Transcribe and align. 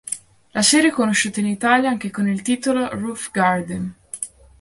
La 0.53 0.63
serie 0.63 0.89
è 0.89 0.91
conosciuta 0.91 1.41
in 1.41 1.45
Italia 1.45 1.87
anche 1.87 2.09
con 2.09 2.27
il 2.27 2.41
titolo 2.41 2.89
Roof 2.89 3.29
Garden. 3.29 3.93